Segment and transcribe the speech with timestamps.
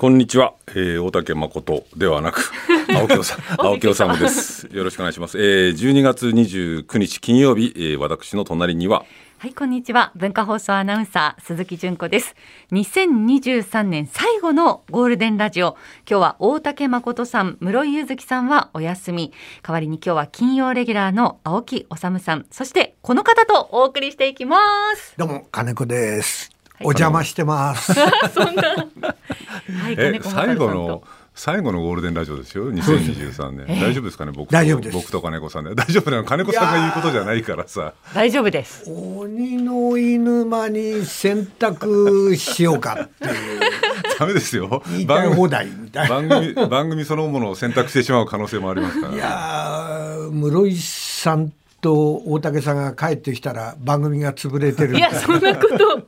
[0.00, 2.50] こんにちは、えー、大竹誠ではなく
[2.88, 4.66] 青木さ青木治です。
[4.72, 9.04] よろしくお願いします、えー、12月29日金曜日、えー、私の隣には
[9.36, 10.12] はいこんにちは。
[10.16, 12.34] 文化放送アナウンサー鈴木純子です。
[12.72, 15.76] 2023年最後のゴールデンラジオ。
[16.08, 19.34] 今日は大竹誠さん室井ゆずきさんはお休み。
[19.62, 22.46] 代わりに今日は金曜レギュラーの青木治さん。
[22.50, 24.56] そしてこの方とお送りしていきま
[24.96, 25.12] す。
[25.18, 27.92] どうも金子ですお邪魔してます。
[28.34, 28.62] そんな。
[28.62, 31.02] はい、え、最後の。
[31.32, 33.80] 最後のゴールデンラジオですよ？2023年。
[33.80, 34.32] 大丈夫ですかね？
[34.32, 34.90] 僕大丈夫。
[34.90, 35.74] 僕と金子さんで。
[35.74, 36.24] 大丈夫なの？
[36.24, 37.94] 金子さんが言うことじゃないからさ。
[38.14, 38.84] 大丈夫です。
[38.90, 43.60] 鬼の犬間に選択しようかっていう。
[44.18, 44.82] ダメですよ。
[45.06, 46.14] 番放題みたいな。
[46.14, 49.14] 番組番組そのものを選択してしまう可能性もありますから。
[49.14, 54.96] いや室井さんと大竹さんが帰ってきたら番組が潰れてる。
[54.96, 56.02] いやそんなこと。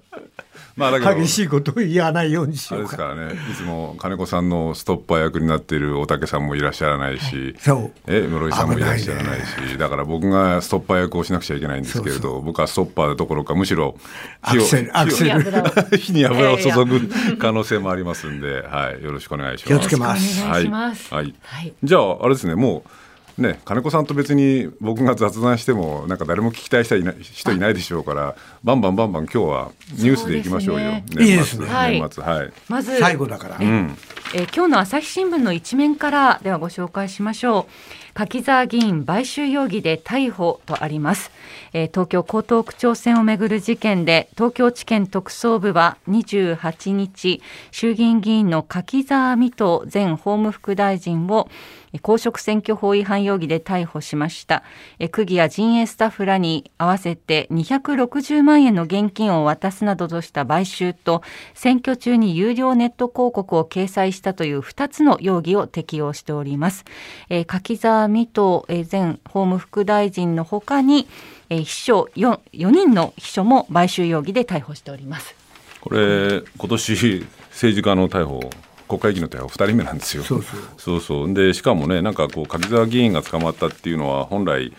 [0.77, 1.15] まあだけど。
[1.15, 3.05] 激しいことを言わないようにしようですか。
[3.05, 7.93] らねいつも金子さんのストッパー役になっている大竹さんもいらっしゃらないし、はい、そう。
[8.07, 13.97] え室井さんもいらっしゃらないし、ね、だから僕がストッパー役をしなくちゃいけないんですけれど僕はストッパーどころかむしろ
[14.45, 19.67] 火を火に油を注ぐ可能性もありますんで、はい、よろしくお願いします。
[19.67, 20.43] 気をつけます。
[20.43, 22.91] はい、はい、はい、じゃああれですねもう
[23.39, 31.67] ね、金子さんと別に僕が雑談してもなんか誰も聞きたい人いない人いないでしょうからバンバンバンバン今日はニュースでいきましょうよ、ね、年末、ね、
[32.01, 32.23] 年末。
[32.23, 33.97] はい、まず最後だから、うん、
[34.35, 38.03] え今日の朝日新聞の一面からではご紹介しましょう。
[38.15, 41.31] 柿沢議員買収容疑で逮捕とあります、
[41.73, 51.49] えー、東京江東区長選をめぐる事件で東京地検特捜部は28日衆議院議員の柿沢水戸前法務副大臣を
[52.01, 54.63] 公職選挙法違反容疑で逮捕しました。
[55.11, 61.23] 区議や陣営スタッフらに合わせて260万円の現金を渡すなどとした買収と
[61.55, 66.85] 選挙中に有料ネット広告を掲載したという2つの容疑を適用しております、
[67.47, 71.07] 柿沢水戸前法務副大臣のほかに
[71.51, 75.35] 秘書 4, 4人の秘書も買収容疑で逮捕しております。
[75.83, 78.41] これ今年政治家の逮捕
[78.93, 80.23] 国会議員の逮捕2人目なんですよ。
[80.23, 80.61] そうそう。
[80.77, 81.35] そうそう。
[81.35, 84.73] でしかもねなんかこう柿沢議員が捕まったっていうのは本来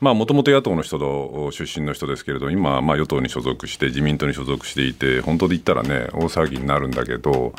[0.00, 7.54] もともと野党の人と出身の人ですけれど今、まあ、与党に所属して自民党に所属していて本当で言ったらね大騒ぎになるんだけど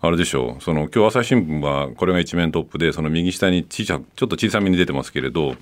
[0.00, 0.62] あれでしょう。
[0.62, 5.54] その今日朝日新聞はこれが一面トップでその右下に小さちょっと小さめに出てますけれど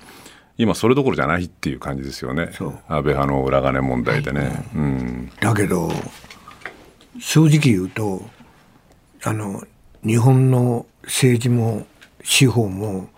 [0.57, 2.49] 今それどころじゃないっていう感じですよね。
[2.57, 4.41] 安倍派の裏金問題でね。
[4.41, 5.91] はい、うん、だけど
[7.19, 8.25] 正直言うと
[9.23, 9.63] あの
[10.05, 11.85] 日本の政治も
[12.23, 13.09] 司法も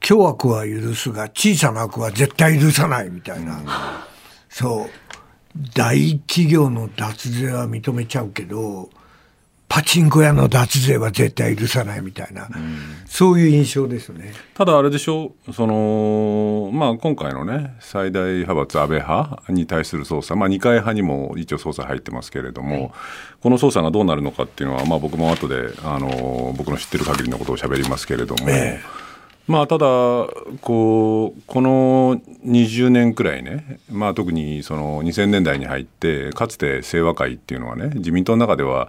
[0.00, 3.66] 凶悪は許すが小さな悪は絶対許さないみたいな、うん、
[4.48, 4.90] そう。
[5.72, 8.90] 大企業の脱税は認めちゃうけど
[9.74, 14.32] パチンコ屋の脱税は絶対許さないみたいな、うん、そういう印象ですね。
[14.54, 15.52] ただあれでしょう。
[15.52, 22.92] その、まあ、今回のね最大派閥安倍派に対する捜査、まあ、二階派にも一応捜査入ってますけれども、はい、
[23.42, 28.48] この捜査がどうなるのかっていうのは、まあ、僕も後であの僕の知ってる限りのことをしゃべりますけれども。
[28.48, 29.04] えー
[29.46, 29.86] まあ、ただ
[30.62, 38.88] こう、この20年くらいね、まあ、特にその2000年代に入って、かつて清和会っていうのはね、自民党の中では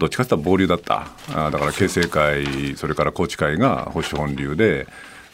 [0.00, 1.06] どっちかというと暴流だった。
[1.32, 4.88] あだから形成会それから宏池会が保守本流で。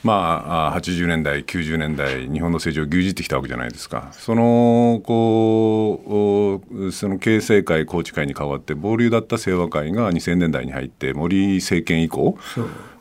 [0.05, 12.39] まあ、80年代、90年代、日本の政治を牛耳ってきたわけじゃないですか、そのこうその形成会、宏池会に代わって、暴流だった清和会が2000年代に入って、森政権以降、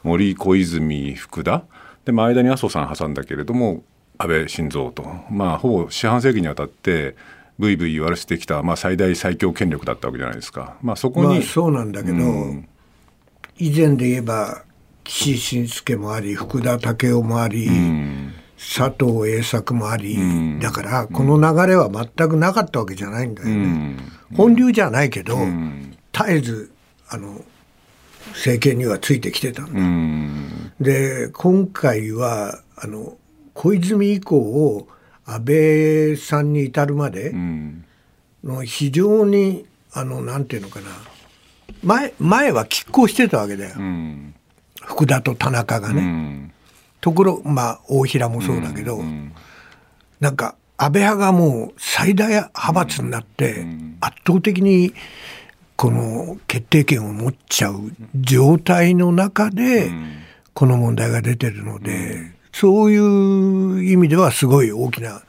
[0.01, 1.65] 森、小泉、福田、
[2.05, 3.83] でまあ、間に麻生さん挟んだけれども、
[4.17, 7.15] 安倍晋三と、まあ、ほぼ四半世紀にわたって、
[7.57, 10.77] ブイブイ言われてきた、まあ、最大最強権力だったわけじゃないですか。
[10.81, 12.67] まあ、そこに、まあ、そうなんだけど、うん、
[13.57, 14.63] 以前で言えば
[15.03, 23.97] 岸信介もあり福田赳夫もあり、うん、佐藤栄作もあり、うん、だからこの流れは全くなかったわけじゃないんだよね。
[24.35, 25.37] 本流じゃないけど、
[26.11, 26.71] 絶えず
[27.07, 27.41] あの
[28.29, 30.83] 政権にはついてきてたんだ。
[30.83, 33.17] で今回はあの
[33.53, 34.87] 小泉以降を
[35.25, 37.33] 安倍さんに至るまで
[38.43, 40.87] の非常にあのなんていうのかな。
[41.83, 44.35] 前前は拮抗してたわけだよ、うん、
[44.83, 46.51] 福田と田中がね、うん、
[47.01, 49.33] ところまあ大平もそうだけど、うん、
[50.19, 53.65] なんか安倍派がもう最大派閥になって
[54.01, 54.93] 圧倒的に
[55.75, 59.91] この決定権を持っちゃう状態の中で
[60.53, 62.34] この問題が出てるので。
[62.55, 65.23] そういう意味ではすごい大きな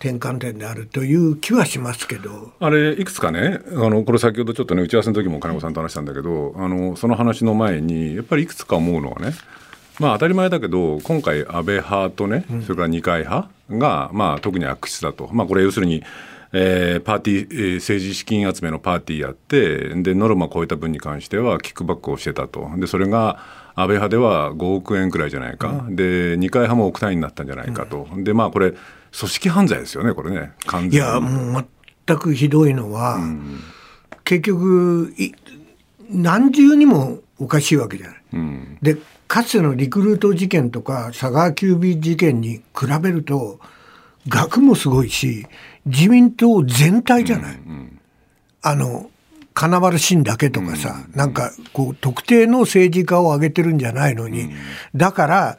[0.00, 2.54] 転換点であるという気はしますけど。
[2.58, 9.32] あれいくつかねあのこれ先ほどちょっとね打ち合わせの時も金子さんと話したんだけどあのその話の前にやっぱりいくつか思うのはね
[10.00, 16.02] まあ当たり前だけど今回安倍派とね、それから二階派が、まあ、特に悪質だと、まあ、これ要するに
[16.52, 22.70] えー、パーティー、えー、政治資金集めのパーティーやってでノルマ超えた分に関してはキックバックをしてたと。
[22.76, 23.40] でそれが
[23.78, 28.80] 安倍派では5億円くらいじゃないか、うん、で二階派も億単位になったんじゃないかと、うん、でまあこれ組
[29.12, 30.52] 織犯罪ですよねこれね。
[30.66, 30.96] 完全に。
[30.96, 31.66] いやもう
[32.06, 33.60] 全くひどいのは、うん、
[34.24, 35.12] 結局
[36.08, 38.18] 何重にもおかしいわけじゃない。
[38.80, 38.96] で
[39.28, 43.58] かつてのリクルート事件とか佐川急便事件に比べると
[44.28, 45.46] 額もすごいし
[45.84, 47.56] 自民党全体じゃない。
[47.56, 48.00] うんうん、
[48.62, 49.10] あの
[49.56, 54.50] 金丸信だけとかさ、うん、なんかこう特定の政治家を挙げてるんじゃないのに、うん、
[54.94, 55.58] だから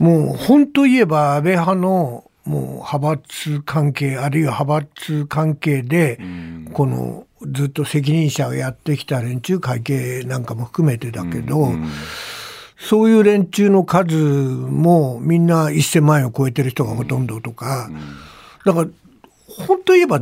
[0.00, 6.18] もう本当言えば安倍派のもう派閥関係あるいは派閥関係で、
[6.72, 11.68] このずっと責任者をやってきた連中会計なんかも含めてだけど、
[12.76, 17.88] そういう連中の数もみんな1000万円を超えてる人がほとんどとか、
[18.64, 18.88] だから
[19.46, 20.20] 本当言えば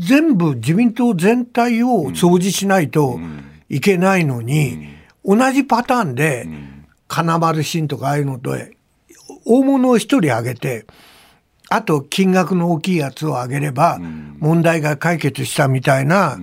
[0.00, 3.18] 全部自民党全体を掃除しないと
[3.68, 4.88] いけないのに、
[5.24, 6.48] 同じパターンで
[7.06, 8.56] 金丸信とかああいうのと
[9.44, 10.86] 大物を一人挙げて
[11.68, 13.98] あと金額の大きいやつを挙げれば
[14.38, 16.38] 問題が解決したみたいな、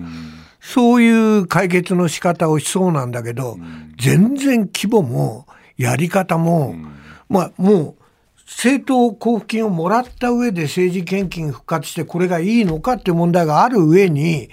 [0.60, 3.58] そういう解決の仕方をしそうなんだけど、
[3.98, 5.46] 全然規模も
[5.76, 6.74] やり方も、
[7.28, 7.97] まあもう
[8.48, 14.48] 政党交付金をもらった上で政治献金復活してこれがいいのかっていう問題がある上に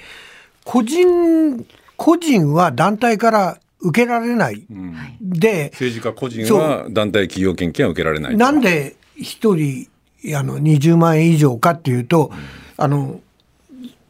[0.66, 1.66] 個人
[1.96, 9.88] 個人は団体から受けられない、うん、で政治家個人は団体企業献金は受けられないなんで一人
[10.36, 12.36] あの20万円以上かっていうと、うん、
[12.78, 13.22] あの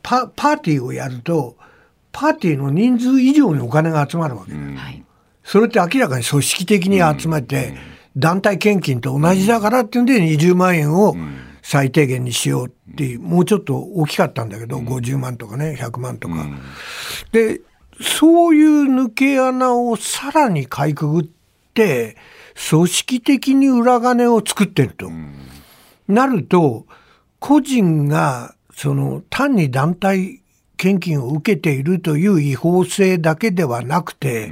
[0.02, 1.56] パパーティーをやると
[2.12, 4.78] パーティーの人数以上にお金が集まるわけだ、うん、
[5.44, 7.76] それって明らかに組織的に集めて、
[8.18, 11.16] 団体献金と同じだからっていうんで20万円を
[11.62, 16.48] 最低限にしようっていう、もうちょっと大きかったんだけど、50万とかね、100万とか。
[17.32, 17.62] で、
[18.02, 21.26] そういう抜け穴をさらにかいくぐっ
[21.74, 22.18] て、
[22.70, 25.10] 組織的に裏金を作ってると。
[26.08, 26.86] なると、
[27.40, 30.42] 個人が、その、単に団体
[30.78, 34.52] 献金を受けているという違法性だけではなくて、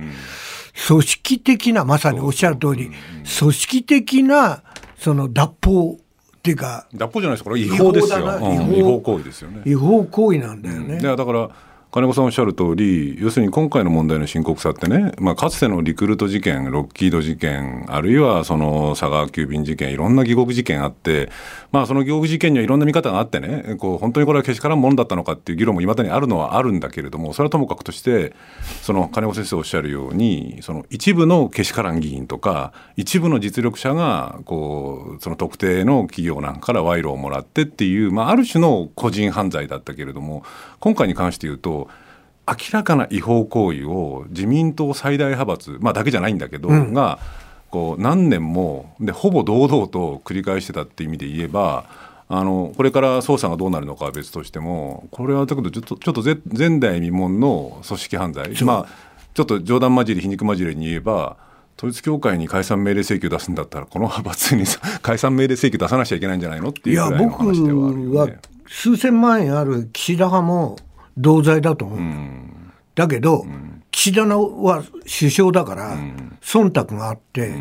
[0.87, 2.91] 組織的な、まさにおっしゃる通り、
[3.39, 4.63] 組織的な、
[4.97, 6.87] その脱法っていうか。
[6.93, 8.19] 脱法じゃないですか、これ違法ですよ。
[8.19, 9.61] 違法行為ですよね。
[9.65, 10.99] 違法行為なんだよね。
[10.99, 11.49] だから、
[11.93, 21.29] 金子さんおっしゃる通り、要するに今回の問題の深刻さってね、まあ、かつてのリクルート事件、ロッキード事件、あるいはその佐川急便事件、いろんな疑獄事件あって、
[21.71, 28.33] まあ、その疑獄事件にはいろんな見方があってね、こう本当にこれはけしからんものだったのかっていう議論もいまだにあるのはあるんだけれども、それはともかくとして、
[28.81, 40.43] その金子先生おっしゃるように、その一部のけしからん議員とか、一部の実力者がこうその特定の企業なんかから賄賂をもらってっていう、まあ、ある種の個人犯罪だったけれども、
[40.79, 41.82] 今回に関して言うと、
[42.47, 47.19] 明らかな違法行為を自民党最大派閥、まあ、だけじゃないんだけど、うん、が
[47.69, 51.85] こう何年もでほぼ堂々と繰り返してたっていう意味で言えば
[52.27, 58.87] あのこれから捜査がどうなるのかは別としてもこれはだけどちょっとちょっと前代未聞の組織犯罪、まあ、
[59.33, 61.37] ちょっと冗談交じり皮肉交じりに言えば
[61.77, 64.65] 統一教会に解散命令請求出すんだったらこの派閥に
[65.01, 68.29] 解散命令請求出さなきゃいけないんじゃないのっていうぐらいの話ではあるよ、ね、僕は
[68.67, 70.77] 数千万円ある岸田派も
[71.17, 75.97] 同罪だと思う、うん、だけど、うん、岸田は首相だから、
[76.41, 77.55] 忖度があって、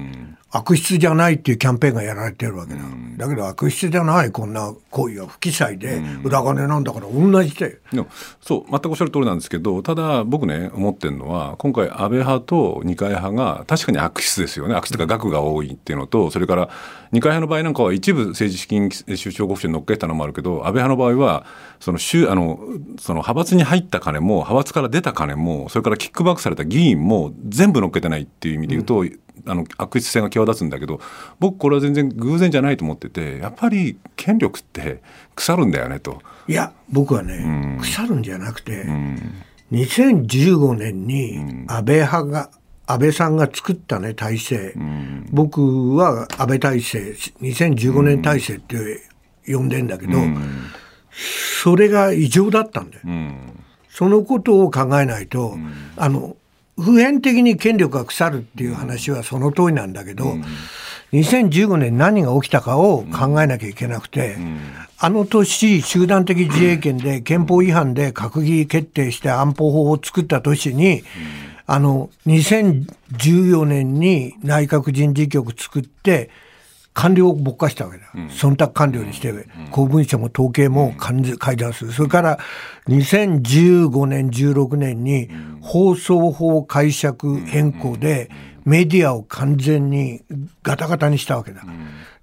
[0.55, 8.07] 悪質じゃないっていうキャンペーンがやられてるわけだ、うん、だけど悪質じゃないこんな行為は不記載で裏金なんだから同じで、うん、
[8.43, 14.75] そう全くおっしゃる通りなんですけどただ僕ね思ってるのは今回安倍派と二階派が確かに悪質ですよね。
[14.75, 16.69] 悪質とか額が多いっていうのとそれから
[17.13, 21.47] 二階派の場合なんかは一部政治資金収支報告書に乗っけたのもあるけど安倍派の場合は
[21.81, 22.61] そのあの
[23.01, 29.19] その派閥に入った金も派閥から出た金もそれからキックバックされた議員も全部乗っけてないっていう意味で言うと、うん。
[29.47, 31.01] あの悪質性が際立つんだけど
[31.39, 35.03] 僕これは全然偶然じゃないと思っててやっぱり権力って
[35.35, 36.21] 腐るんだよねと。
[36.49, 39.33] いや僕はね、うん、腐るんじゃなくて、うん、
[39.73, 42.51] 2015年に安倍派が
[42.87, 46.99] 安倍さんが作ったね体制、うん、僕は安倍体制
[47.41, 49.01] 2015年体制って
[49.47, 50.67] 呼んでんだけど、うん、
[51.63, 53.03] それが異常だったんだよ。
[53.89, 55.55] そのことを考えないと、
[55.97, 56.37] あの
[56.77, 60.45] 普遍的に権力が腐るっていう話はその通りなんだけど、うん、
[61.13, 64.37] 2015年何が起きたかを考えなきゃいけなくて、
[64.99, 71.03] あの年、集団的自衛権で憲法違反で閣議決定して安保法を作った年に、
[71.67, 76.31] あの、2014年に内閣人事局作って、
[76.95, 78.05] 官僚をぼっかしたわけだ。
[78.15, 79.33] 忖度官僚にして、
[79.71, 81.93] 公文書も統計も改ざんする。
[81.93, 82.39] それから
[82.89, 85.29] 2015年、16年に
[85.61, 88.31] 放送法解釈変更で
[88.65, 90.23] メディアを完全に
[90.63, 91.63] ガタガタにしたわけだ。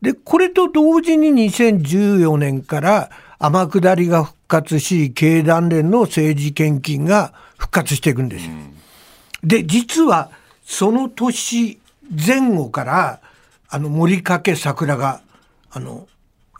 [0.01, 3.09] で、これと同時に2014年から
[3.39, 8.51] 天下りが復活し、経団連の政治献金が復活していくんですよ。
[9.43, 10.29] で、実は
[10.63, 11.79] その年
[12.11, 13.21] 前後から、
[13.69, 15.21] あの森掛桜が
[15.71, 16.07] あの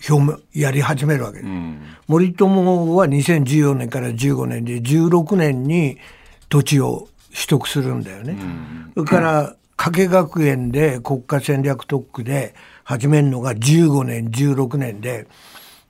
[0.07, 5.97] 表明やり始めるわけです、うん、森友は2014年から15年で16年に
[6.47, 15.27] 土地を取得するんだよね、うん、それから加計学園で国家戦略特区で始めるのが15年16年で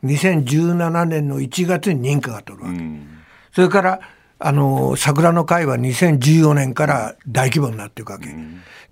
[0.04, 3.08] 2017年の1月に認可が取るわけ、うん、
[3.52, 4.00] それから
[4.40, 8.34] あの桜の会は2014年から大規模になっていくわけ、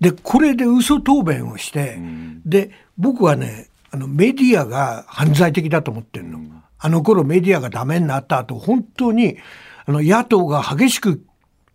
[0.00, 9.38] でこれで嘘答弁をして、うん、で僕はねあのメディアが犯罪的だと思ってるの、うん、あの頃メディアがダメになった後本当に
[9.86, 11.24] あの野党が激しく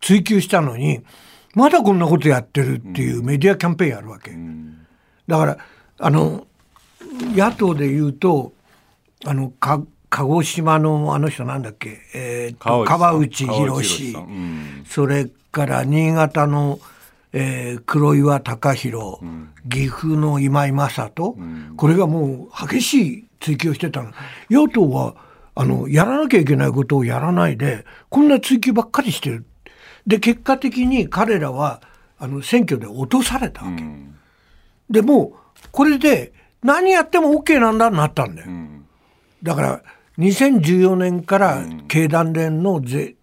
[0.02, 1.02] 追及したのに
[1.56, 4.86] まだこんなことやってるっていうメディアキャンペーンやるわけ、うん、
[5.28, 5.58] だから
[5.98, 6.46] あの
[7.36, 8.54] 野党で言うと
[9.26, 9.82] あのか
[10.14, 13.78] 鹿児島のあの人なんだっけ、えー、川内博、
[14.20, 16.80] うん、それから新潟の
[17.36, 24.12] えー、黒岩隆弘、うん、岐阜の今井正人、うん、これがもう激しい追及してたの。
[24.50, 25.16] 与党は
[25.56, 29.46] あのやらなきゃいけないことをやらないでこんな追及ばっかりしてる。
[30.06, 31.82] で結果的に彼らは
[32.20, 33.82] あの選挙で落とされたわけ。
[33.82, 34.16] うん、
[34.92, 35.34] でも
[35.72, 38.52] これで何やっても OK なんだになったんだよ。
[39.42, 39.84] だから
[40.18, 43.16] 2014年から経団連のぜ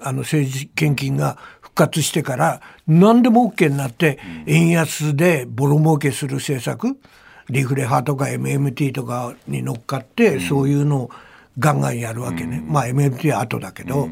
[0.00, 1.38] あの政治献金が
[1.78, 6.98] 活してから何でも OK になって円安でボロ儲けする政策
[7.48, 11.10] リフレ派とか MMT とかに乗っかってそういうのを
[11.58, 14.08] ガンガンやるわけね、まあ MMT は後だけど、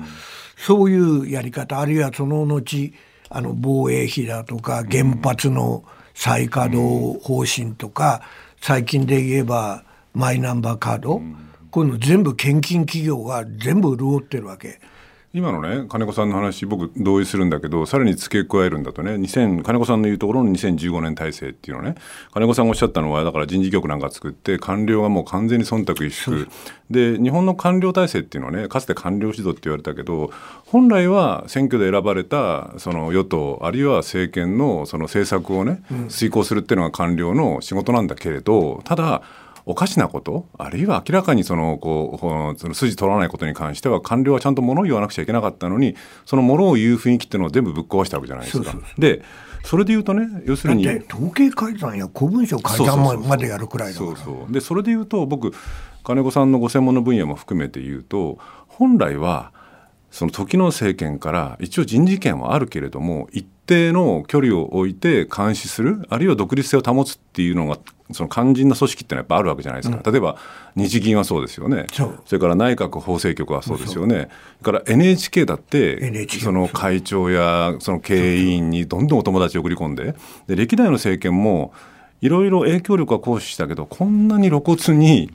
[0.57, 2.93] そういうやり方あるいはその後
[3.29, 8.23] あの防衛費だとか原発の再稼働方針とか
[8.61, 11.21] 最近で言えばマイナンバーカード
[11.77, 14.81] こういうの全部献金企業が全部潤ってるわけ。
[15.35, 19.11] 今のね金子さんの話僕同意するんだけどさらに付け加えるんだとね。
[19.17, 21.97] 2000金子さんの言うところの2015年体制っていうのね。
[22.33, 26.49] 金子さんがおっしゃったのはだから人事局なんか作って官僚がもう完全に忖度萎縮。
[26.91, 30.31] で日本の官僚体制っていうのはねかつて官僚指導って言われたけど
[30.65, 39.21] 本来は選挙で選ばれたその与党あるいは政権のその政策をね遂行するっていうのが官僚の仕事なんだけれどただ
[39.69, 40.47] おかしなこと？
[40.57, 48.75] あるいは明らかにそのこうその筋取らないことに関しては官僚はちゃんと物を言わなくちゃいけなかったのにその物を言う雰囲気っていうのを全部ぶっ壊したわけじゃないですか。
[48.97, 49.23] で
[49.65, 54.53] それで言うとね要するに統計改ざんや公文書改ざんまでやるくらいだから。
[54.53, 55.53] でそれで言うと僕
[56.05, 59.53] 金子さんのご専門の分野も含めて言うと本来は
[60.17, 67.79] その時の政権から一応人事権はあるけれども一定の距離を置いて監視するあるいは独立性を保つっていうのが
[68.13, 70.39] その肝心な組織ってのはやっぱあるわけじゃないですか、うん、例えば
[70.75, 71.85] 日銀はそうですよね。
[71.93, 74.31] それから内閣法制局はそうですよね。
[74.63, 80.15] それから NHK だってその会長やその経営委員にどんどんお友達を送り込んで
[80.47, 81.75] で歴代の政権も
[82.23, 85.31] いろいろ影響力は行使したけどこんなに露骨に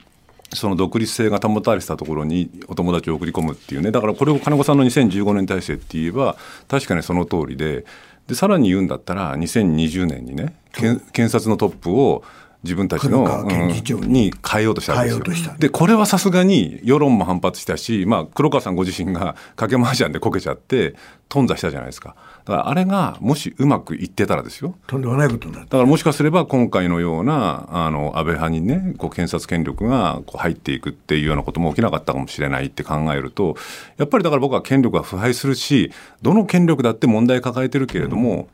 [0.54, 3.90] その独立性が保たれてたところにお友達を送り込むっていうね。
[3.90, 6.36] だからこれを金子さんの2015年体制って言えば
[6.68, 7.84] 確かにその通りで。
[8.26, 12.22] でさらに言うんだったら2020年にね検察のトップを
[12.62, 15.54] 自分たちの、に変えようとしたわけですよ。
[15.58, 20.94] でこれはさすがに世論も反発したし、まあ、黒川さんご自身が賭け麻雀でこけちゃって
[21.28, 22.14] 頓挫したじゃないですか。
[22.44, 24.76] だからあれがもしうまくいってたらですよ。
[24.86, 33.56] とんでもないことだだからもしかすれば今回のようなあの安倍派にねこう検察権力がこう入っていくっていうようなことも起きなかったかもしれないって考えると
[33.96, 35.90] やっぱりだから僕は権力が腐敗するし
[36.20, 38.48] どの権力だって問題抱えてるけれども、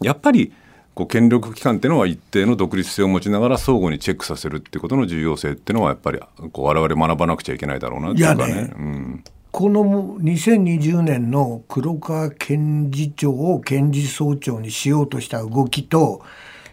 [0.00, 0.52] うん、やっぱり
[0.94, 6.20] こう権力機関っていうのは一定の独立性を持ちながら相互にチェックさせるってことの重要性っていうのはやっぱり
[6.52, 8.54] こう我々学ばなくちゃいけないだろうなっていうかね。
[8.54, 8.72] ね。
[8.76, 16.22] うん、この2020年の黒川検事長を検事総長にしようとした動きと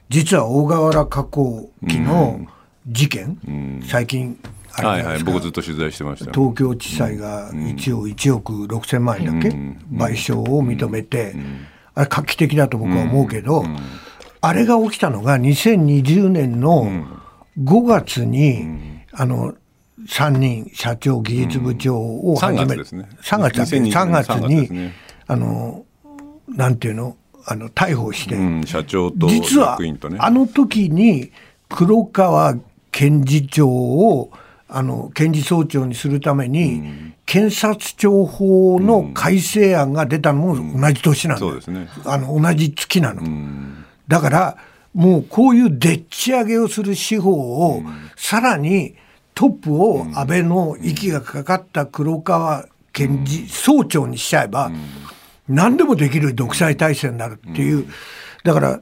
[0.09, 2.41] 実は大河原加工機の
[2.87, 4.37] 事件、うん、最近
[4.71, 11.35] はいはい、僕ずっと取材してました、東京地裁が一応1億6000万円だっけ、賠償を認めて、
[11.95, 13.65] あれ画期的だと僕は思うけど、
[14.41, 16.87] あれが起きたのが2020年の
[17.61, 18.65] 5月に、
[19.11, 19.53] あの
[20.07, 23.09] 3人社長技術部長を始め、うん、3月ですね。
[23.21, 24.93] 3月だね3月に、ね、
[25.27, 25.85] あの
[26.47, 27.17] なんていうの？
[27.45, 29.79] あの逮捕して、うん、社長と実は
[30.19, 31.31] あの時に
[31.67, 32.55] 黒川
[32.91, 34.31] 検事長を
[34.67, 43.23] あの検事総長にするために、検察庁法の改正案が出たのも同じ年なんだ、うんね、あの同じ月なの、
[44.09, 44.57] だから
[44.93, 47.83] もうこういうでっち上げをする司法を、
[48.17, 48.95] さらに
[49.35, 54.71] トップを安倍の息がかかった黒川検事総長にしちゃえば、
[55.47, 57.85] 何でもできる独裁体制になるっていう、
[58.43, 58.81] だから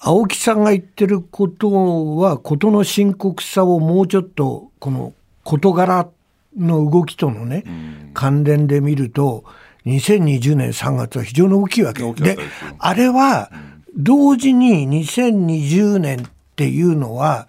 [0.00, 6.08] 青木さんが言ってることは事の深刻さをもうちょっとこの事柄
[6.56, 7.64] の動きとのね、
[8.12, 9.44] 関連で見ると
[9.86, 12.02] 2020年3月は非常に大きいわけ。
[12.12, 12.36] で
[12.78, 13.50] あれは
[13.98, 17.48] 同時に2020年っていうのは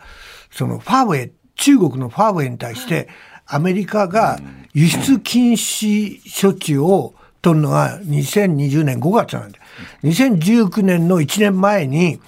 [0.52, 3.08] そのファーウェイ中国のファーウェイに対して
[3.46, 4.40] アメリカが
[4.74, 9.60] 輸出禁止処置を取るのが2020年5月なんで
[10.04, 12.20] 2019年の1年前に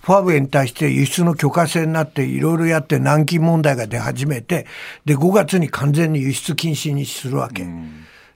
[0.00, 4.66] ファーウェイに対して輸出の許可制になっていろいろやって南京問題が出始めて
[5.04, 7.66] で5月に完全に輸出禁止にするわけ。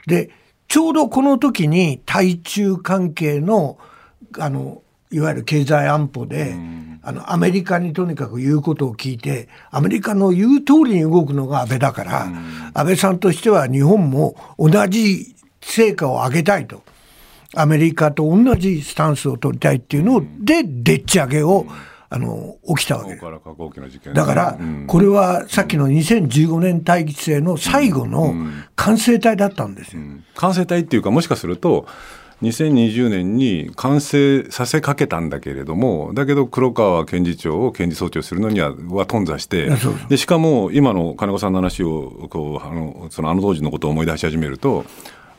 [0.07, 0.31] で
[0.69, 3.79] ちょうどこの時に対中関係の
[4.39, 6.55] あのいわゆる経済安保で、
[7.03, 12.27] あのアメリカにとにかく言うことを聞いてアメリカの言う通りに動くのが安倍だから、
[12.75, 16.83] 安倍さんとしては日本も同じ成果を上げたいと。
[17.55, 21.67] アメリカと同じスタンスを取りたいっていうので、でっち上げを、
[22.09, 23.17] あの起きたわけ。
[24.13, 28.35] だから、これはさっきの2015年対期制の最後の
[28.77, 30.03] 完成体だったんですよ。
[30.35, 31.87] 完成体っていうかもしかすると
[32.43, 39.71] 2020年に完成させかけたんだけれども、だけど黒川検事長を検事総長するのにはは頓挫して、
[40.09, 44.85] でしかも今の金子さんの話をこうあのそのあの当時のことを思い出し始めると、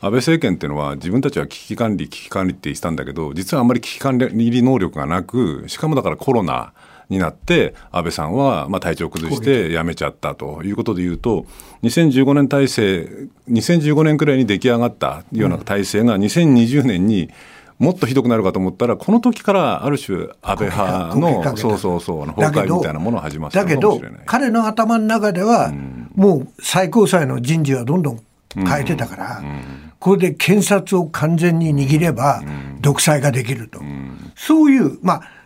[0.02, 6.74] 安倍政権っていうのは自分たちは危機管理危機管理って言ってたんだけど実はあんまり危機管理能力がなくしかもだからコロナ
[7.10, 11.46] になって安倍さんはまあ体調を崩して辞めちゃったということでいうと
[11.84, 17.30] 2015年体制2015年くらいに出来上がったような体制が2020年に
[17.80, 25.72] もっとひどくなるかと思ったらこの時からある種安倍派のそうそうそう崩壊みたいなものが始まっただけど彼の頭の中では
[26.16, 28.22] もう最高裁の人事はどんどん
[28.56, 29.44] 変えてたから、
[30.00, 32.42] これで検察を完全に握れば
[32.80, 33.80] 独裁ができると、
[34.36, 35.37] そういうまあ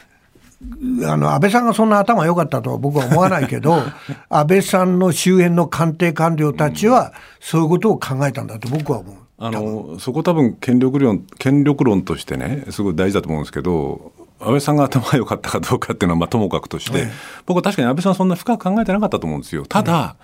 [1.04, 3.82] あの安倍さんがそんな頭良かったとは僕は思わないけど
[4.30, 9.15] 安倍さんの周辺の官邸官僚たちはそういうことを考えたんだと僕は思う。
[9.43, 17.08] あのそこ多分権力論権力論としてねすごい大事だと思うんですけど安倍さんが頭が良かったかどうかっていうのはまあともかくとして、
[17.45, 19.65] 僕は確かに安倍さんそんな深く考えてなかったと思うんですよ。
[19.67, 20.15] ただ、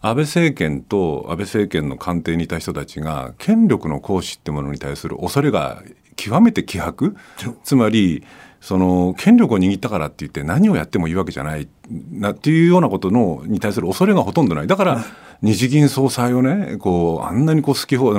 [0.00, 5.82] 安倍政権と安倍政権の官邸にいた人たちが権力の行使ってものに対する恐れが
[6.16, 7.14] 極めて希薄
[7.62, 8.24] つまり
[8.60, 11.68] その権力を握ったからって言って何をやってもいいわけじゃない
[12.10, 14.66] なっていうようなことのに対する恐れがほとんどない。
[14.66, 15.04] だから
[15.40, 18.10] 日銀総裁をねこうあんなにこう好き好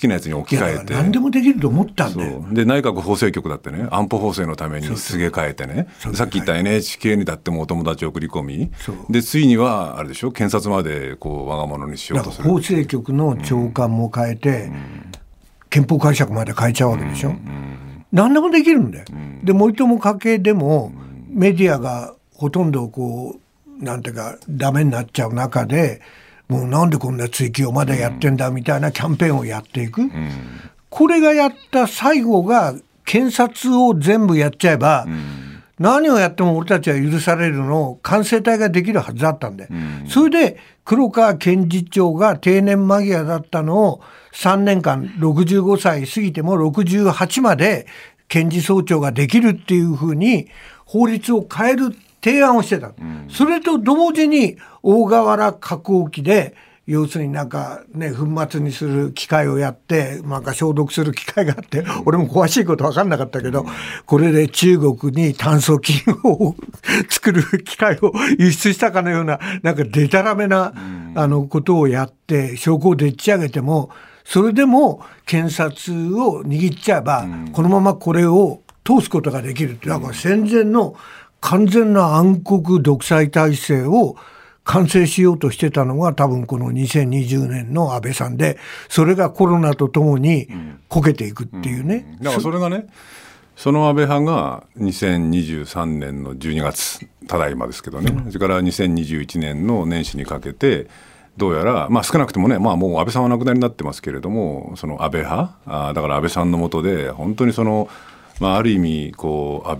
[0.00, 0.94] きなやつに置き換えて。
[0.94, 5.86] 何でもできると思ったんで内閣法制局だってね安保法制のためにすげ替えてね。
[6.14, 8.70] さっき言った NHK にだってもお友達を送り込み。
[9.10, 10.32] でついにはあれでしょ？
[10.32, 12.48] 検察までこう我が物にしようとする。
[12.48, 15.12] 法制局の長官も変えて、うん、
[15.68, 19.04] 憲法解釈まで変えちゃうわけでしょ、うんうん何でもできるんだよ。
[19.44, 20.92] で森友家系でも
[21.28, 23.38] メディアがほとんどこ
[23.80, 26.00] うなんていうかダメになっちゃう中で
[26.48, 30.02] もうなんでこんな追及をまだやってんだみたいなキャンペーンをやっていく。
[30.90, 35.06] これがやった最後が検察を全部やっちゃえば、
[35.78, 39.68] 何をやっても俺たちは許されるのを完成体ができるはずだったんで、
[40.08, 44.00] それで黒川検事長が定年間際だったのを
[44.32, 47.86] 3年間65歳過ぎても68まで
[48.28, 50.48] 検事総長ができるっていうふうに
[50.84, 52.92] 法律を変える提案をしてた。
[53.28, 56.54] それと同時に大河原核沖で
[56.88, 63.66] 要するになんかね、粉末にする機械をやって、なんか消毒する機械があって、俺も詳しいこと分かんなかったけど、
[64.06, 66.54] これで中国に炭疽菌を
[67.10, 70.72] 作る機械を輸出したかのような、なんかでたらめな、
[71.14, 73.90] あの、ことをやって、証拠をでっち上げても、
[74.28, 80.94] それでも検察を握っちゃえば、このままこれを通すことができるって、だから戦前の
[81.40, 84.16] 完全な暗黒独裁体制を、
[84.64, 88.58] 完成しようとしてたのが多分この2020年の安倍さんで
[88.90, 90.46] それがコロナとともに
[90.88, 92.12] こけていくっていうね、うん。
[92.12, 92.86] うん、だからそれがね
[93.56, 100.86] その安倍派が2023年の12月ただいまですけどね、それから2021年の年始にかけて
[101.38, 107.88] どうやら、まあ、少なくともね、まあ、もう安倍さんは亡くなりになってますけれどもその安倍派あだから安倍さんのもとで本当にその。
[108.40, 109.78] まあ、ある意味こう安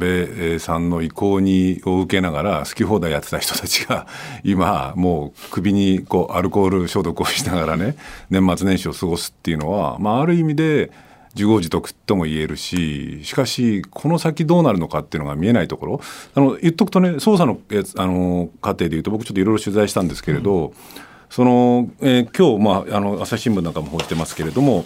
[0.49, 4.09] 倍さんの意向にを受けながら好き放題やってた人たちが
[4.43, 7.97] 今もう首にこうアルコール消毒をしながらね
[8.31, 10.91] 年末年始を過ごすっていうのは、まあ、ある意味で
[11.35, 16.01] 自業自得とも言えるししかしこの先どうなるのかっていうのが見えないところ
[16.35, 20.73] あの言っとくとね捜査のやつあの過程でいうと僕ちょっといろいろ取材したんですけれど、うん、
[21.31, 24.85] その、えー、今日、まあ、あの朝日新聞なんかも報じてますけれども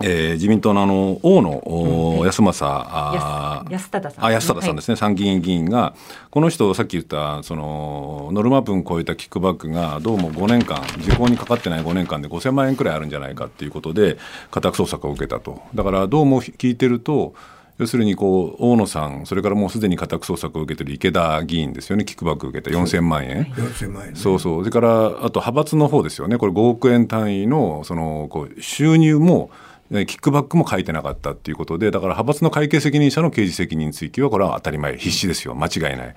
[0.00, 4.24] えー、自民党のあの大野、うん、安政あ安忠さん。
[4.24, 5.94] あ安忠さんですね、はい、参議院議員が
[6.30, 14.18] この人さっき言ったそのノルマ分超えたキックバックがどうも5年間時効にかかってない5年間で5000万円くらいあるんじゃないかっていうことで
[14.52, 15.62] 家宅捜索を受けたと。
[15.74, 17.34] だからどうも聞いてると
[17.78, 29.50] 要するにこう大野さん、それからもうすでに家宅捜索を受けてる池田議員ですよね、キックバック受けた4000万円、4000万円、ね、そうそう、それからあと派閥の方ですよね、これ5億円単位のそのこう収入も
[29.90, 36.14] キックバックも書いてなかったっていうことで、だから派閥の会計責任者の刑事責任追及は、これは当たり前、必至ですよ、間違いない。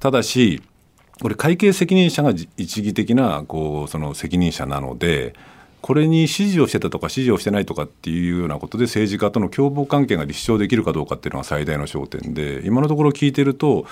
[0.00, 0.62] ただし、
[1.22, 5.34] これ、会計責任者が一義的なこうその責任者なので、
[5.84, 13.84] これに指示をしてたとか指示をしてないとかっていうようなことで政治家との共謀関係が立証できるかどうかっていうのが最大の焦点で今のところ聞いてると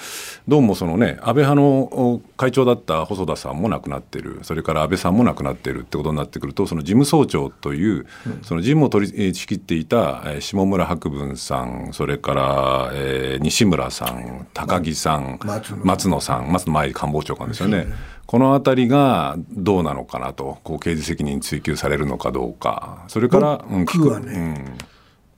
[0.49, 4.39] どうもそのね安倍派の会長だった細田さんも亡くなってる。
[4.41, 8.07] それから安倍さんも亡くなってるってことになってくるとその事務総長という
[8.41, 15.39] その事務を取り仕切っていた下村博文さんそれから、えー、西村さん高木さん
[15.85, 16.51] 松野さん。
[16.51, 17.87] 松野前官房長官ですよね。
[18.27, 24.65] この辺りがどうなのかなと、こう刑事責任追及されるのかどうか、それから、僕はね、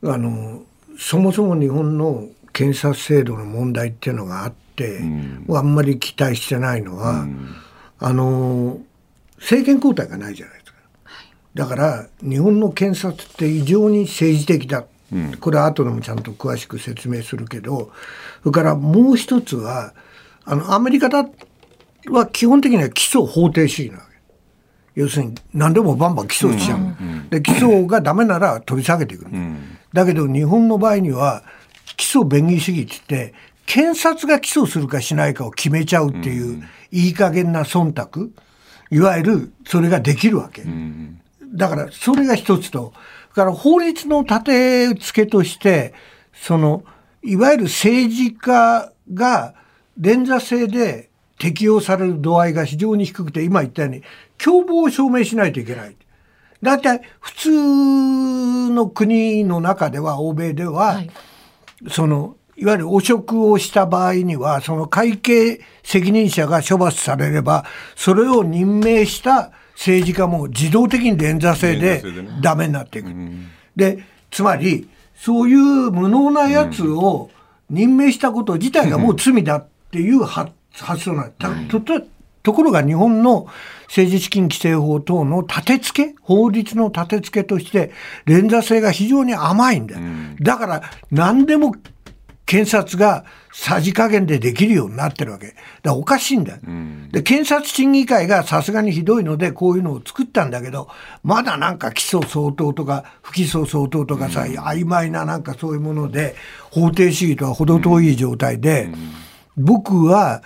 [0.03, 0.62] うん、あの
[0.99, 7.55] そもそも日本の検察制度の問題っていうのがあって、うん、あんまり期待してないのは、うん、
[7.99, 8.79] あの
[9.38, 10.79] 政権交代がないじゃないですか。
[11.55, 14.85] だから日本の検察って異常に政治的だ。
[15.40, 17.92] これは後でもちゃんと詳しく説明するけど、
[18.42, 19.94] それからもう一つは、
[20.44, 21.29] あの、アメリカだ
[22.11, 24.14] は基本的には基礎法定主義なわけ。
[24.95, 31.43] 要するに何でもバンバン起訴しちゃう、うん、で基礎がダメなら取り下げていく、うん、だけど日本の場合には
[31.97, 33.35] 基礎便宜主義って言って
[33.67, 36.62] 検察が起訴するかしないかを決めちゃうっていう、
[36.93, 38.31] いい加減な忖度。
[38.90, 41.21] いわゆるそれができるわけ、うん、
[41.55, 42.93] だからそれが一つと。
[43.35, 45.93] から法律の立て付けとして
[46.33, 46.85] その
[47.23, 49.55] いわゆる政治家が
[49.99, 54.03] 連座制で適用される度合いが非常に低くて、今言ったように、
[54.38, 55.97] 共謀を証明しないといけない。
[56.62, 61.11] だいたい普通の国の中では、欧米では、はい、
[61.88, 67.64] その、いわゆる汚職をした場合には、その会計責任者が処罰されれば、
[67.97, 72.03] それを任命した政治家も自動的に連座制で
[72.40, 73.09] ダメになっていく。
[73.75, 77.31] で、つまり、そういう無能なやつを
[77.70, 82.03] 任命したこと自体がもう罪だっていう発発想なんとと
[82.43, 83.47] ところが日本の
[83.87, 87.91] 政治資金規正法等の立て付け、法律の立て付けとして、
[88.27, 90.01] 連座性が非常に甘いんだよ。
[90.41, 91.75] だから、何でも
[92.47, 95.47] 検察がさじ加減でできるようになってるわけ。
[95.47, 96.59] だからおかしいんだよ。
[97.13, 100.89] で、検察審議会がさすがにひどいので、こういうのを作ったんだけど、
[101.23, 106.37] まだなんか起訴相当とか、不起訴相当とかさ、曖昧ななんかそういうもので、
[106.71, 108.91] 法定主義とは程遠い状態で、
[109.57, 110.43] 僕は、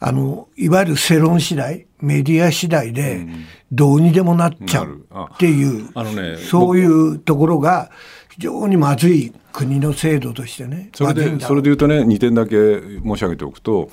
[0.00, 3.26] あの、いわゆる世論次第、メディア次第で、
[3.72, 7.90] どうにでもなっちゃうっていう、あのね、そういうところが、
[8.30, 10.90] 非常にまずい国の制度としてね。
[10.94, 13.90] それで、それで言うとね、2点だけ申し上げておくと、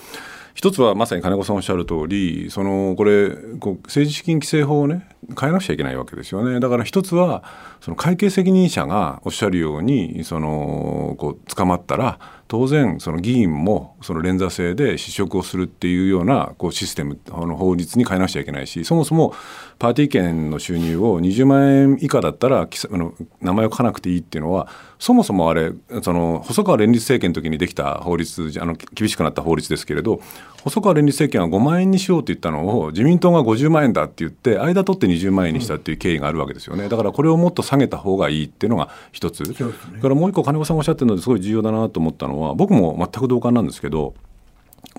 [0.62, 5.08] 一つはまさに金子さんおっしゃる通り、そのこれこう政治資金規正法をね
[5.39, 6.60] 変えなくちゃいけないわけですよね。
[6.60, 7.43] だから一つは
[7.80, 19.34] その会計責任者がおっしゃるようにそのこう捕まったら当然その議員もその連座制で失職をするっていうようなこうシステムあの法律に変えなくちゃいけないしそもそも
[19.80, 24.67] パーティー券の収入を20万円以下だったらあの名前を書かなくていいっていうのは
[25.00, 25.71] そもそもあれ
[26.04, 30.19] その細川連立政権の時にできた法律あの厳しくなった法律ですけれど
[30.63, 36.87] 細川連立政権は5万円にしようって言ったのを自民党が50万円だって言って間取って20万円にしたっていう経緯があるわけですよね。
[36.89, 39.53] だからこれをもっと下げた方がいいっていうのが一つ、ね、
[40.01, 44.13] からもう一個金子さんがおっしゃってるのですごい重要だなと思ったのは僕も全く同感なんですけど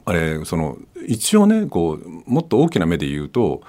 [0.04, 3.62] あれその一応ねこうもっと大きな目で言うと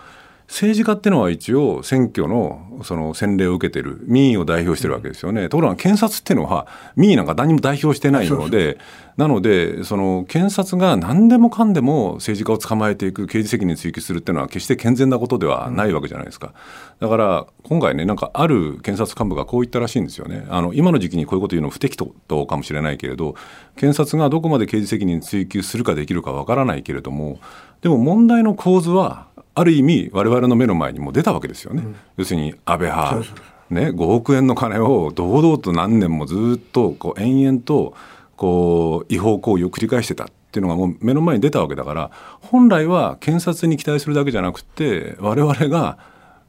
[0.53, 8.77] 政治家っていうのは一応選挙のその洗礼を受けてる民意を代表してるわけですよね、ところが検察っていうのは民意なんか何も代表してないので
[9.17, 16.53] なのでその検察が何でもかんでも政治家を捕まえていく刑事責任追及するっていうのは決して健全なことではないわけじゃないですか。
[16.99, 20.45] だから今回ねなんかある検察幹部がこう言ったらしいんですよね。
[20.49, 23.33] あの今の時期にこういうこと言うの不適当かもしれないけれど
[23.75, 27.39] 検察がどこまで刑事責任追及するかできるかわからないけれども
[27.81, 33.23] でも問題の構図はある意味我々の目の前にも出たわけですよね、うん、要するに安倍派
[33.69, 37.95] ね、5億円の金を堂々と何年もずっとこう延々と
[38.35, 42.11] こう違法行為を繰り返してたっていうのがもう目の前に出たわけだから
[42.41, 45.97] 本来は検察に期待するだけじゃなくて我々が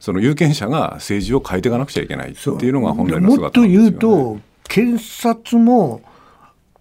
[0.01, 6.03] その有権者が政治を変えていかなくちゃいけないっていうのが本来の姿なんですよ、ね、もっと言うと検察も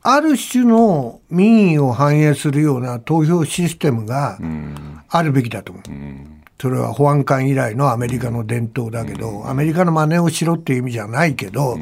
[0.03, 4.37] ある種の民意を反映するような投票システムが
[5.07, 5.83] あるべきだと思う。
[6.59, 11.77] それは保安官以来のアメリカの伝統だけど、アメリカの真似をしろっていう意味じゃないけど、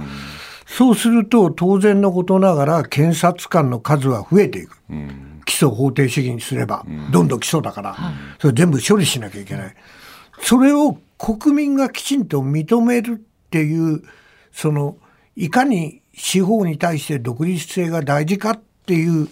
[0.66, 4.78] そうすると当然のことながら検察官の数は増えていく。
[5.46, 7.96] 起訴法定主義にすれば、どんどん起訴だから、
[8.40, 9.76] それ全部処理しなきゃいけない。
[10.42, 14.02] それを国民がきちんと認めるっていう、
[14.52, 14.98] その、
[15.36, 19.28] いかに司法に対して独立性が大事かっていう、うん、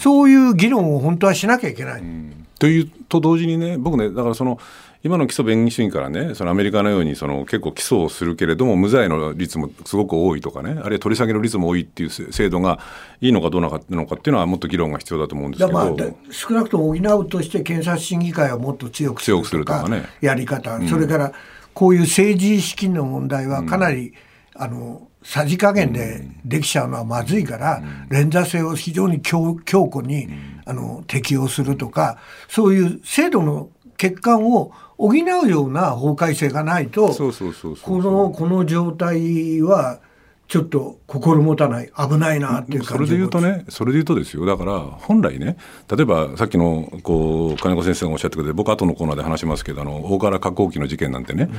[0.00, 2.00] そういう議論を本当はしなきゃいけない。
[2.00, 4.58] うん、というと同時にね僕ねだからその
[5.04, 12.80] 今の基礎弁護士主義からねそのアメリカのようにその結構起訴をするけれども無罪の率もすごく多いとかねあるいは取り下げの率も多いっていう制度が
[13.20, 15.94] いいのかどうなのかっていうのはもっと議論が必要だと思うんですけど、まあ、
[16.32, 19.86] 少なくとも補うとして検察審議会はもっと強くするとか
[20.20, 21.32] やり方、ね、それから
[21.74, 24.14] こういう政治資金の問題はかなり、
[24.54, 30.28] あのさじ加減でできちゃうのはまずいから、連座性を非常に強強固に、
[30.66, 35.16] あの適用するとかそういう制度の欠陥を補う
[35.48, 37.12] ような法改正がないと
[37.82, 40.00] このこの状態は
[40.46, 44.44] ちょっと心もたない危ないなっていうそれで言うとねそれで言うとですよ。
[44.44, 45.56] だから本来ね
[45.90, 51.58] 例えばさっきのこう金子先生がおっしゃってくれて僕後のコーナーで話しますけどあの大河原加工機の事件なんてね、うん。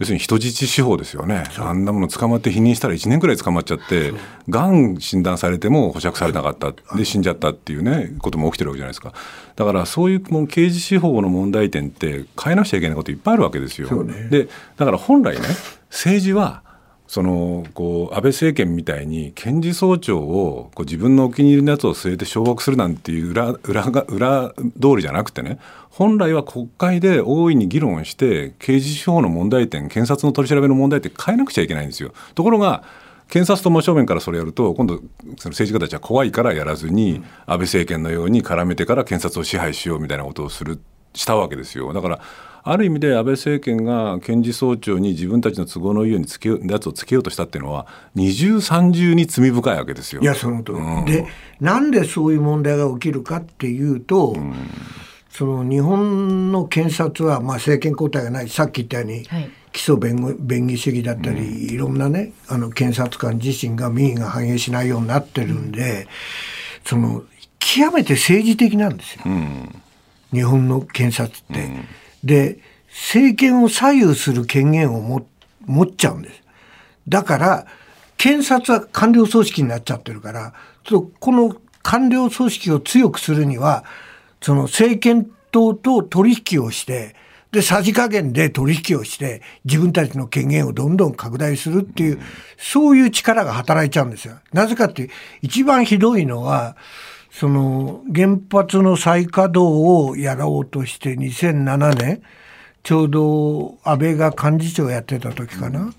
[0.00, 4.12] 要するに人質司法ですよね、あんなもの捕まって否認したら1年くらい捕まっちゃって、
[4.48, 9.12] がん診断されても保釈されなかった、で死んじゃったっていうね、ことも起きてるわけじゃないですか、
[9.54, 14.02] だからそういうもう刑事司法の問題点って、変えなくちゃいけないこといっぱいあるわけですよ。
[14.02, 15.46] ね、でだから本来ね
[15.90, 16.63] 政治は
[17.14, 32.12] そのこう安倍政権みたいに検事総長をこう自分のお気に入りのやつを据えて掌握するなんていう裏裏が裏通りじゃなくてね本来は国会で大いに議論して刑事司法の問題点検察の取り調べの問題点変えなくちゃいけないんですよ。
[32.34, 32.82] ところが
[33.28, 35.04] 検察と真正面からそれやると今度その
[35.52, 40.80] 政治家たちは怖いからやらずに安倍政権のように絡めてから検察を支配しようみたいなことをする
[41.14, 41.92] したわけですよ。
[41.92, 42.20] だから
[42.66, 50.22] ある意味で安倍政権が検事総長に自分たちの都合のいいようにつけやつをつけようとしたっていうのは二重三重に罪深いわけですよ。
[50.22, 51.26] いやそのと、うん、で
[51.60, 54.54] なんでそういう問題が起きるかっていうと、うん、
[55.28, 58.48] その日本の検察は、まあ、政権交代がない。
[58.48, 66.08] さっき言ったように、はい、基礎弁護弁義主義だったり、うん、いろんなねあの検察官自身が民意が反映しないようになってるんで、
[66.86, 67.24] その
[67.58, 69.22] 極めて政治的なんですよ、
[70.32, 72.03] 日本の検察って。
[72.24, 72.58] で、
[72.88, 75.26] 政権を左右する権限をも
[75.66, 76.42] 持っちゃうんです。
[77.08, 77.66] だから、
[78.16, 80.54] 検察は官僚組織になっちゃってるから、
[81.20, 83.84] この官僚組織を強くするには、
[84.40, 87.14] その政権党と取引をして、
[87.52, 92.20] で、さじ加減で取引をして、自分たちの権限をどんどん拡大するっていう、
[92.58, 94.38] そういう力が働いちゃうんですよ。
[94.52, 95.08] なぜかって、
[95.40, 96.76] 一番ひどいのは、
[97.34, 102.22] その原発の再稼働をやろうとして2007年、
[102.84, 105.92] ちょうど安倍が幹事長やってた時かな。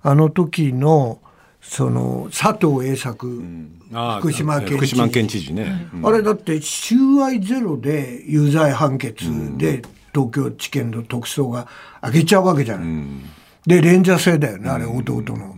[0.00, 1.20] あの時の、
[1.60, 3.82] その佐藤栄作、うん、
[4.20, 4.96] 福島県知事。
[4.96, 9.26] 島県知事ね、うん、あれだって収賄ゼロで有罪判決
[9.58, 9.82] で
[10.14, 11.68] 東京地検の特捜が
[12.02, 13.24] 上げちゃうわけじゃない、うん、
[13.66, 15.54] で連座制だよねあれ弟の、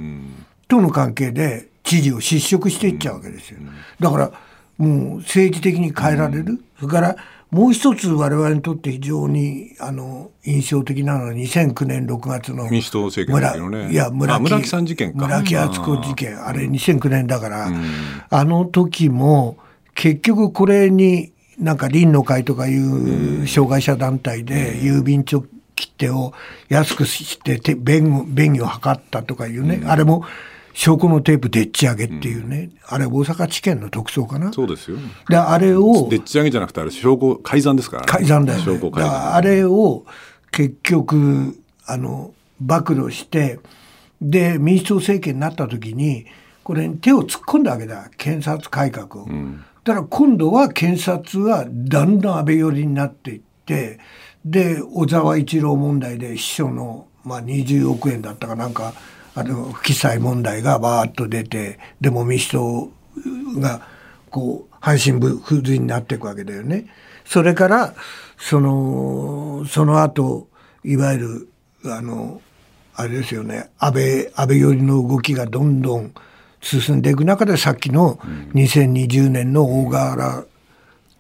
[0.67, 3.61] との関係で知事を失職していっちゃうわけですよ、
[4.01, 4.33] だから
[4.81, 7.17] もう政治的に変えられる、うん、それから
[7.51, 13.93] もう一つ我々にとって非常にあの印象的なのは2009年6月の民主党政権のね。
[13.93, 15.27] いや村木村木さん事件か。
[15.27, 16.47] 村木敦子事件。
[16.47, 17.85] あれ2009年だから、うん、
[18.31, 19.59] あの時も
[19.95, 26.33] 結局これになんか林の会とかいう障害者団体で郵便直切手を
[26.69, 30.25] 安くして便便宜を図ったとかいうね、うん、あれも
[30.73, 34.53] 証拠のテープでっち上げっていうね、うん、あれ大阪地検の特捜かな。
[34.53, 34.99] そうですよ。
[35.29, 39.35] であれをでっち上げじゃなくてあれ証拠改ざんですから、ね、改ざんだよ、ね、証拠改ざん。
[39.35, 40.05] あれを
[40.51, 43.59] 結局あの暴露して
[44.21, 46.27] で民主党政権になった時に
[46.63, 48.11] これに手を突っ込んだわけだ。
[48.17, 49.25] 検察改革を。
[49.25, 49.65] うん。
[49.85, 53.99] だから今度は検察はだんだん安倍寄りになっていって
[54.45, 58.93] で小沢一郎問題で秘書の、まあ、20億円だったかなんか
[59.35, 62.93] あの不記載問題がバーッと出てでも民主党
[63.61, 63.83] が
[64.31, 66.87] こう半身不随になっていくわけだよね。
[67.25, 67.95] それから
[68.39, 70.49] そのその後
[70.85, 71.49] いわゆる
[71.85, 72.41] あの
[72.95, 76.13] あれですよね安倍安倍寄りの動きがどんどん
[76.61, 78.17] 進んでいく中でさっきの
[78.55, 80.45] 2020年の大河原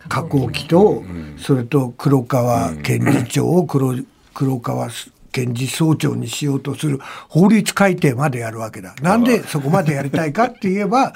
[0.08, 1.04] 加工機と、
[1.38, 3.94] それと黒川検事長を黒
[4.32, 4.88] 黒川
[5.32, 8.94] 検事総長にしようとする法律改定までやるわけだ。
[9.02, 11.14] なんでそこまでやりたいかって言えば、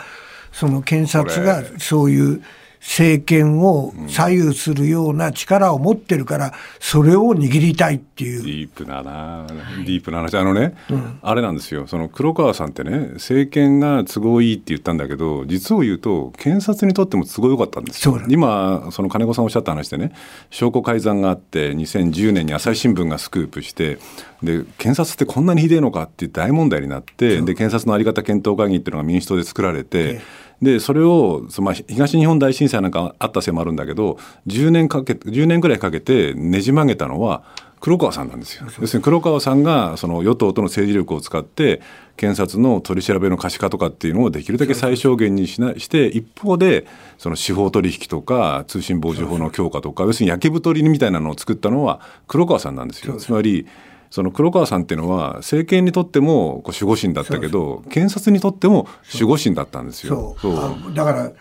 [0.52, 2.42] その検察がそういう
[2.84, 8.42] 政権を左右するような力を持ってるから、それを握りたいっていう。
[8.42, 10.76] ディープだな、ディープな話、あのね、
[11.22, 18.20] あれなんですよ、その黒川さんってね、政権が都合いいって言ったんだけど、実を言うと、検察にとっても都合よかったんですよ。
[18.28, 20.12] 今、その金子さんおっしゃった話でね、
[20.50, 23.98] 証拠改ざんがあって、2010年に朝日新聞がスクープして、
[24.42, 30.20] で検察ってこんなにひでえのかって大問題になって、で検察の在り方検討会議っていうのが民主党で作られて、
[30.64, 37.44] でそれを、まあ、東日本大震災なんかあったせいもあるんだけど10年かけ10年ぐらいかけてねじ曲げたのは
[37.80, 38.64] 黒川さんなんですよ。
[38.80, 41.82] 要するに黒川さんがその与党との政治力を使って
[42.16, 46.86] 検察の取り調べの可視化とかっていうのをできるだけ最小限にしなして一方で
[47.18, 53.16] その司法取引とか通信傍受法の強化とか要するに焼き太りみたいなのを作ったのは黒川さんなんですよ。
[53.18, 53.66] つまり
[54.14, 60.36] その黒川さんっていうのは政権にとってもこう守護神だったけど検察にとっても守護神だったんですよ。
[60.38, 60.94] そう。
[60.94, 61.32] だから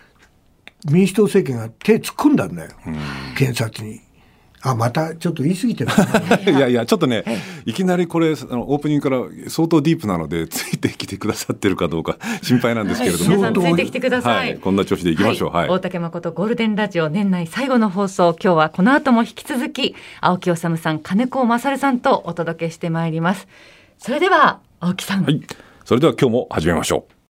[0.91, 2.71] 民主党政権が手突っ込んだんだよ、
[3.37, 4.01] 検察に。
[4.65, 5.91] あまたちょっと言い過ぎてる、
[6.51, 7.25] いやいやちょっとね
[7.65, 7.73] い。
[7.73, 18.35] きなりこれあのオープニングから相当ディープなのでついてきてくださってるかどうか 心配なんですけれども、はい、皆さんついてきてください、はい、こんな調子でいきましょう、はい、大竹誠ゴールデンラジオ年内最後の放送。
[18.41, 23.47] 今日はこの後も引き続き青木治さん金子勝さんとお届けしてまいります。
[23.97, 25.41] それでは青木さん、はい、
[25.83, 27.12] それでは今日も始めましょう